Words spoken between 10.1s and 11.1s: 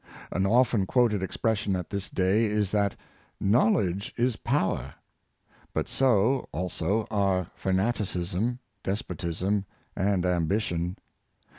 ambition.